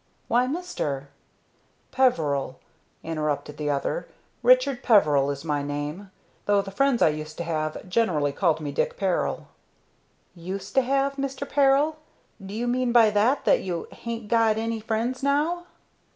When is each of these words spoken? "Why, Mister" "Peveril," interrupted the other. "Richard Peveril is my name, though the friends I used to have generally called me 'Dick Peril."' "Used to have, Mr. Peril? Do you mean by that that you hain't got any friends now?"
"Why, 0.27 0.47
Mister" 0.47 1.09
"Peveril," 1.91 2.59
interrupted 3.03 3.57
the 3.57 3.69
other. 3.69 4.07
"Richard 4.41 4.81
Peveril 4.81 5.29
is 5.29 5.45
my 5.45 5.61
name, 5.61 6.09
though 6.47 6.63
the 6.63 6.71
friends 6.71 7.03
I 7.03 7.09
used 7.09 7.37
to 7.37 7.43
have 7.43 7.87
generally 7.87 8.31
called 8.31 8.59
me 8.59 8.71
'Dick 8.71 8.97
Peril."' 8.97 9.47
"Used 10.33 10.73
to 10.73 10.81
have, 10.81 11.17
Mr. 11.17 11.47
Peril? 11.47 11.97
Do 12.43 12.55
you 12.55 12.65
mean 12.67 12.91
by 12.91 13.11
that 13.11 13.45
that 13.45 13.61
you 13.61 13.87
hain't 13.91 14.27
got 14.27 14.57
any 14.57 14.79
friends 14.79 15.21
now?" 15.21 15.67